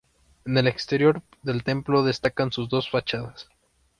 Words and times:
En 0.45 0.57
el 0.57 0.65
exterior 0.65 1.21
del 1.43 1.63
templo 1.63 2.01
destacan 2.03 2.51
sus 2.51 2.67
dos 2.69 2.89
fachadas. 2.89 3.47